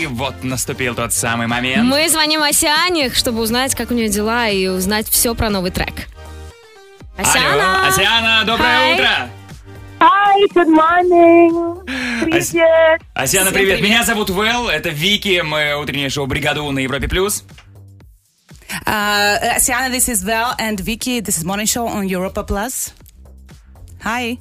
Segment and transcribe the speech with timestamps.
[0.00, 1.84] И вот наступил тот самый момент.
[1.84, 6.08] Мы звоним Асиане, чтобы узнать, как у нее дела, и узнать все про новый трек.
[7.18, 7.80] Асиана!
[7.82, 8.94] Алло, Асиана, доброе Hi.
[8.94, 9.30] утро!
[10.00, 11.84] Hi, good morning.
[12.24, 13.02] Привет.
[13.12, 13.78] Асиана, Всем привет.
[13.78, 13.80] привет.
[13.82, 17.06] Меня зовут Вэл, это Вики, мы утреннее шоу «Бригаду» на Европе+.
[17.06, 17.44] плюс.
[18.86, 21.20] Uh, Siana, this is Val and Vicky.
[21.20, 22.94] This is Morning Show on Europa Plus.
[24.02, 24.38] Hi.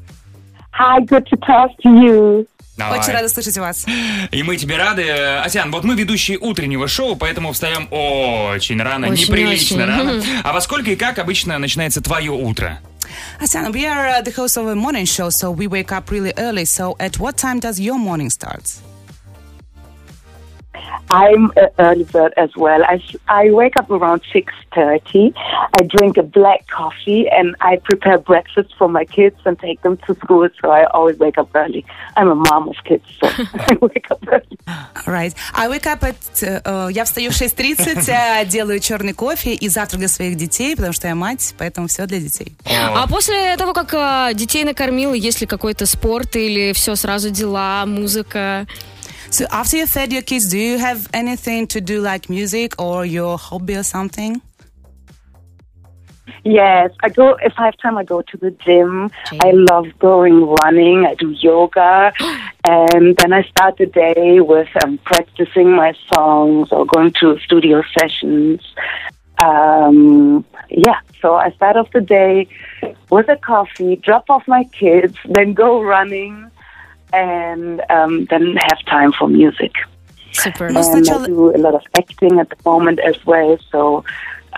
[0.72, 2.48] Hi, good to talk to you.
[2.80, 3.00] Давай.
[3.00, 3.86] Очень рада слышать вас.
[4.32, 5.08] И мы тебе рады.
[5.12, 9.86] Асян, вот мы ведущие утреннего шоу, поэтому встаем очень рано, Очень, неприлично очень.
[9.86, 10.24] рано.
[10.44, 12.80] А во сколько и как обычно начинается твое утро?
[13.42, 16.32] Asiana, we are uh, the host of a morning show, so we wake up really
[16.38, 16.64] early.
[16.66, 18.64] So, at what time does your morning start?
[21.12, 22.84] I'm an early bird as well.
[22.84, 25.34] I, s- I wake up around 6.30.
[25.36, 29.98] I drink a black coffee and I prepare breakfast for my kids and take them
[30.06, 30.48] to school.
[30.62, 31.84] So I always wake up early.
[32.16, 34.58] I'm a mom of kids, so I wake up early.
[35.08, 35.34] Right.
[35.56, 36.16] I wake up at...
[36.44, 40.76] uh, uh, я встаю в 6.30, uh, делаю черный кофе и завтрак для своих детей,
[40.76, 42.56] потому что я мать, поэтому все для детей.
[42.96, 47.84] А после того, как а, детей накормила, есть ли какой-то спорт или все сразу дела,
[47.88, 48.68] музыка?
[49.32, 53.06] So, after you fed your kids, do you have anything to do like music or
[53.06, 54.42] your hobby or something?
[56.44, 59.12] Yes, I go, if I have time, I go to the gym.
[59.42, 61.06] I love going running.
[61.06, 62.12] I do yoga.
[62.68, 67.84] and then I start the day with um, practicing my songs or going to studio
[68.00, 68.62] sessions.
[69.38, 72.48] Um, yeah, so I start off the day
[73.10, 76.52] with a coffee, drop off my kids, then go running,
[77.12, 79.72] and um, then have time for music.
[80.46, 84.04] Ну, And сначала- I do a lot of acting at the moment as well, so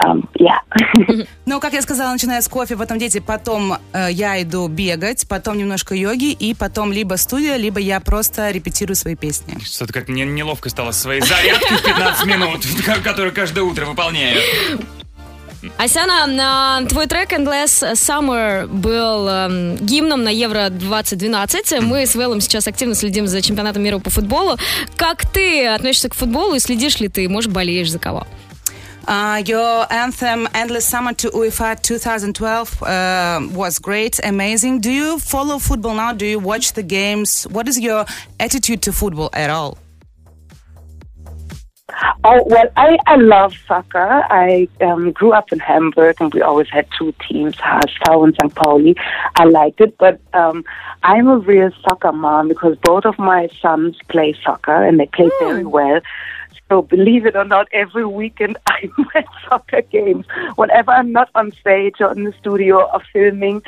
[0.05, 0.59] um, yeah.
[1.45, 5.57] Ну, как я сказала, начиная с кофе, потом дети, потом э, я иду бегать, потом
[5.57, 9.57] немножко йоги, и потом либо студия, либо я просто репетирую свои песни.
[9.63, 12.65] Что-то как мне неловко стало своей зарядкой в 15 минут,
[13.03, 14.37] которую каждое утро выполняю.
[15.77, 21.81] Асяна, на твой трек Endless Summer был эм, гимном на Евро 2012.
[21.81, 24.57] Мы с Вэллом сейчас активно следим за чемпионатом мира по футболу.
[24.95, 28.25] Как ты относишься к футболу и следишь ли ты, может, болеешь за кого?
[29.07, 34.79] Uh, your anthem Endless Summer to UEFA 2012 uh, was great, amazing.
[34.79, 36.13] Do you follow football now?
[36.13, 37.47] Do you watch the games?
[37.49, 38.05] What is your
[38.39, 39.77] attitude to football at all?
[42.23, 44.23] Oh well, I, I love soccer.
[44.29, 48.55] I um, grew up in Hamburg, and we always had two teams, HSV and St.
[48.55, 48.95] Pauli.
[49.35, 50.63] I liked it, but um,
[51.03, 55.29] I'm a real soccer mom because both of my sons play soccer, and they play
[55.39, 56.01] very well.
[56.69, 60.25] So believe it or not, every weekend I'm at soccer games.
[60.55, 63.61] Whenever I'm not on stage or in the studio or filming,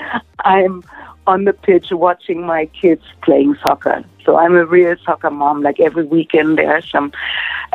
[0.45, 0.83] I'm
[1.27, 4.03] on the pitch watching my kids playing soccer.
[4.25, 5.61] So I'm a real soccer mom.
[5.61, 7.11] Like every weekend there are some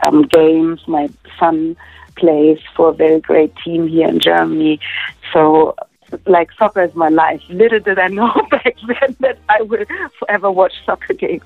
[0.07, 0.81] um, games.
[0.87, 1.09] My
[1.39, 1.77] son
[2.17, 4.81] plays for a very great team here in Germany.
[5.33, 5.77] So
[6.27, 7.43] like soccer is my life.
[7.49, 9.89] Little did I know back then that I would
[10.19, 11.43] forever watch soccer games.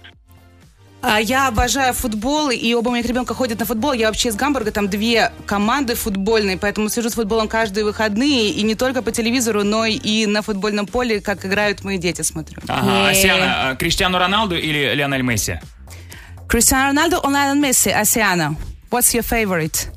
[1.02, 3.92] А, Я обожаю футбол, и оба моих ребенка ходят на футбол.
[3.92, 8.62] Я вообще из Гамбурга, там две команды футбольные, поэтому слежу с футболом каждые выходные, и
[8.62, 12.58] не только по телевизору, но и на футбольном поле, как играют мои дети, смотрю.
[12.68, 13.10] Ага, Е.
[13.10, 15.58] Асяна, а, Криштиану Роналду или Лионель Месси?
[16.48, 18.54] Ronaldo or Lionel Messi, Asiana?
[18.90, 19.88] What's your favorite?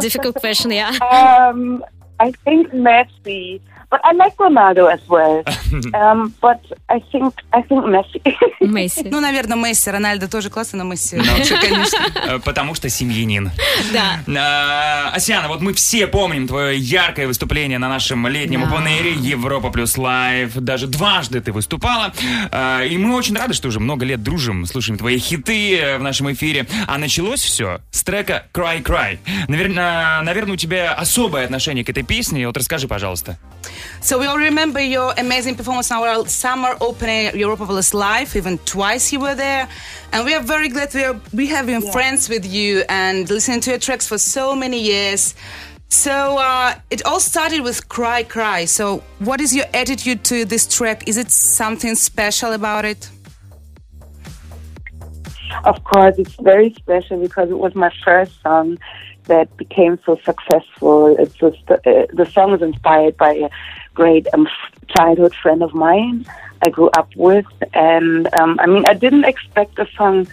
[0.00, 0.90] Difficult question, yeah.
[1.00, 1.84] um,
[2.18, 3.60] I think Messi,
[3.90, 5.42] but I like Ronaldo as well.
[5.94, 8.20] um, but I think I think Messi.
[8.60, 9.08] Месси.
[9.10, 9.90] Ну, наверное, Месси.
[9.90, 11.98] Рональдо тоже классно, но Месси лучше, конечно.
[12.26, 13.50] Э, Потому что семьянин.
[13.92, 14.20] Да.
[14.36, 18.68] А, Оceana, вот мы все помним твое яркое выступление на нашем летнем Да.
[18.76, 20.54] open air е Европа Плюс Live.
[20.54, 22.12] Даже дважды ты выступала.
[22.50, 26.32] А, И мы очень рады, что уже много лет дружим, слушаем твои хиты в нашем
[26.32, 26.66] эфире.
[26.86, 29.18] А началось все с трека Cry Cry.
[29.48, 32.45] Наверное, наверное, у тебя особое отношение к этой песне.
[32.47, 33.37] Вот расскажи, пожалуйста.
[34.01, 38.35] So we all remember your amazing performance in our summer opening Europa Plus Live.
[38.35, 39.67] Even twice you were there,
[40.11, 43.61] and we are very glad we are we have been friends with you and listening
[43.61, 45.35] to your tracks for so many years.
[45.89, 50.65] So uh, it all started with "Cry Cry." So what is your attitude to this
[50.67, 51.07] track?
[51.07, 53.09] Is it something special about it?
[55.63, 58.77] of course, it's very special because it was my first song
[59.26, 61.16] that became so successful.
[61.18, 61.76] It's just uh,
[62.12, 63.50] the song is inspired by a
[63.94, 64.48] great um,
[64.88, 66.26] childhood friend of mine
[66.62, 70.26] I grew up with, and um, I mean, I didn't expect a song.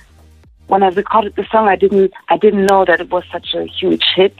[0.67, 3.65] When I recorded the song, I didn't I didn't know that it was such a
[3.65, 4.35] huge hit,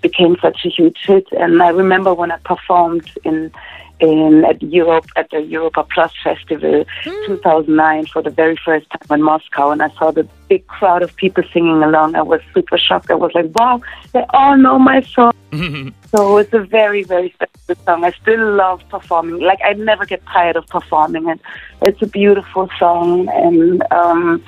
[0.00, 1.26] became such a huge hit.
[1.32, 3.52] And I remember when I performed in
[4.00, 9.22] in at Europe at the Europa Plus Festival 2009 for the very first time in
[9.22, 12.14] Moscow, and I saw the big crowd of people singing along.
[12.14, 13.10] I was super shocked.
[13.10, 13.80] I was like, "Wow,
[14.12, 15.32] they all know my song!"
[16.10, 18.04] so it's a very, very special song.
[18.04, 19.40] I still love performing.
[19.40, 21.40] Like I never get tired of performing it.
[21.82, 24.42] It's a beautiful song, and um,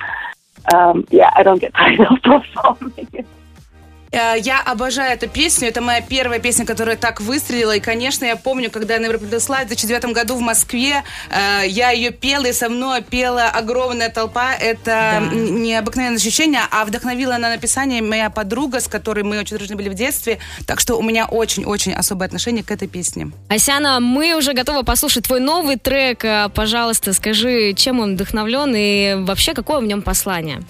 [0.73, 3.25] um, yeah, I don't get tired of performing it.
[4.11, 5.67] Э, Я обожаю эту песню.
[5.67, 7.75] Это моя первая песня, которая так выстрелила.
[7.75, 11.67] И, конечно, я помню, когда я на Европеплюс Лайв в 2009 году в Москве, э,
[11.67, 14.53] я ее пела, и со мной пела огромная толпа.
[14.53, 14.91] Это
[15.31, 16.61] м, необыкновенное ощущение.
[16.71, 20.39] А вдохновила на написание моя подруга, с которой мы очень дружны были в детстве.
[20.65, 23.31] Так что у меня очень-очень особое отношение к этой песне.
[23.49, 26.23] Асяна, мы уже готовы послушать твой новый трек.
[26.25, 30.61] А, Пожалуйста, скажи, чем он вдохновлен и вообще какое в нем послание?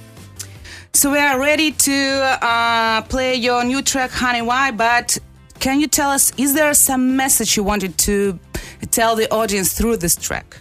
[0.97, 5.15] So we are ready to uh, play your new track, Honey Why, but
[5.59, 8.39] can you tell us, is there some message you wanted to
[8.89, 10.57] tell the audience through this track?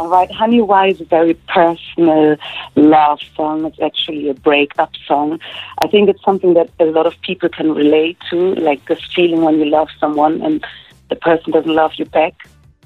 [0.00, 2.36] All right, Honey Why is a very personal
[2.74, 3.66] love song.
[3.66, 5.38] It's actually a breakup song.
[5.78, 9.42] I think it's something that a lot of people can relate to, like this feeling
[9.42, 10.66] when you love someone and
[11.08, 12.34] the person doesn't love you back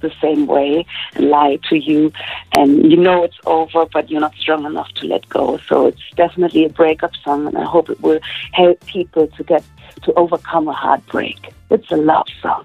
[0.00, 2.12] the same way and lie to you,
[2.52, 5.58] and you know it's over, but you're not strong enough to let go.
[5.68, 8.20] So it's definitely a breakup song, and I hope it will
[8.52, 9.64] help people to get
[10.02, 11.52] to overcome a heartbreak.
[11.70, 12.64] It's a love song.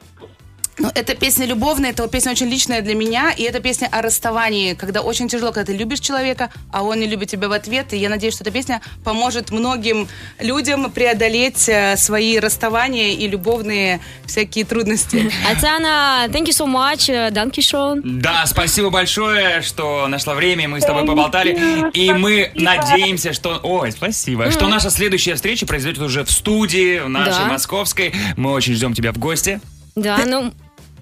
[0.96, 5.02] Эта песня любовная, это песня очень личная для меня, и это песня о расставании, когда
[5.02, 8.08] очень тяжело, когда ты любишь человека, а он не любит тебя в ответ, и я
[8.08, 10.08] надеюсь, что эта песня поможет многим
[10.40, 15.30] людям преодолеть э, свои расставания и любовные всякие трудности.
[15.52, 17.10] Атяна, thank you so much.
[17.10, 18.00] э, Danke schön.
[18.02, 21.92] Да, спасибо большое, что нашла время, мы с тобой поболтали.
[21.92, 23.60] И мы надеемся, что...
[23.64, 24.50] Ой, спасибо.
[24.50, 28.14] Что наша следующая встреча произойдет уже в студии, в нашей московской.
[28.38, 29.60] Мы очень ждем тебя в гости.
[29.96, 30.54] Да, ну,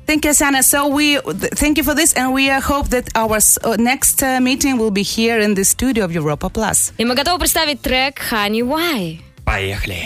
[0.06, 0.62] Thank you, Asana.
[0.62, 3.76] So we th- thank you for this, and we uh, hope that our s- uh,
[3.79, 6.93] next uh, meeting will be here in the studio of Europa Plus.
[6.99, 9.20] и мы готовы представить трек Honey Why.
[9.44, 10.03] Поехали.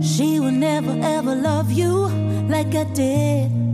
[0.00, 2.08] She will never ever love you
[2.63, 3.70] like I did.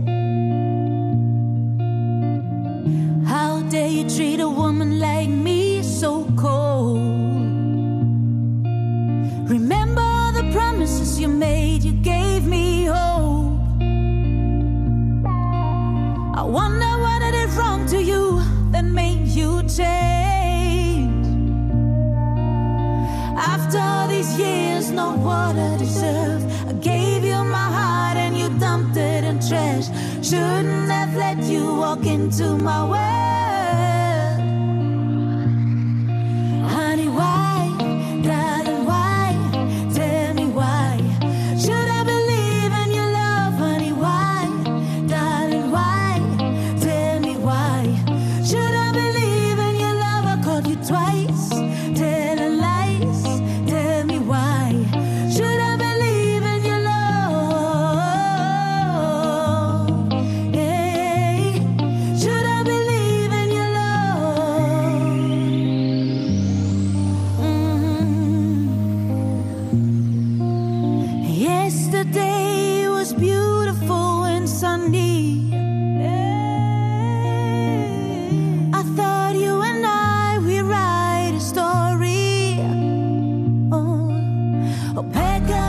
[30.28, 33.37] Shouldn't have let you walk into my world.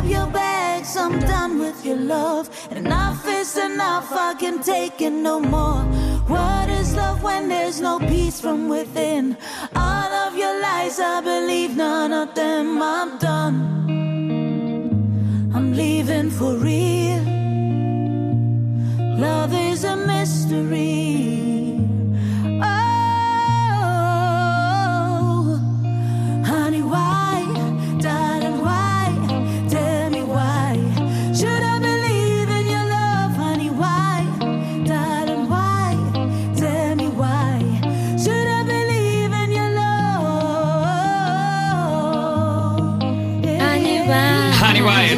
[0.09, 0.97] Your bags.
[0.97, 2.49] I'm done with your love.
[2.71, 4.11] Enough is enough.
[4.11, 5.83] I can take it no more.
[6.27, 9.37] What is love when there's no peace from within?
[9.75, 12.81] All of your lies, I believe none of them.
[12.81, 13.57] I'm done.
[15.55, 17.23] I'm leaving for real.
[19.17, 21.38] Love is a mystery.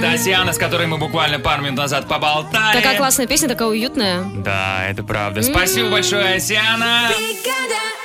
[0.02, 2.76] Это Асиана, с которой мы буквально пару минут назад поболтали.
[2.78, 4.24] Такая классная песня, такая уютная.
[4.36, 5.42] Да, это правда.
[5.42, 7.10] Спасибо большое, Асиана.
[7.12, 8.01] Brigada.